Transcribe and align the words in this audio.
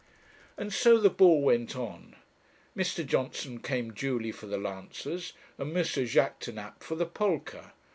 And 0.57 0.73
so 0.73 0.97
the 0.97 1.11
ball 1.11 1.43
went 1.43 1.75
on. 1.75 2.15
Mr. 2.75 3.05
Johnson 3.05 3.59
came 3.59 3.93
duly 3.93 4.31
for 4.31 4.47
the 4.47 4.57
lancers, 4.57 5.33
and 5.59 5.77
M. 5.77 5.83
Jaquêtanàpe 5.83 6.79
for 6.81 6.95
the 6.95 7.05
polka. 7.05 7.69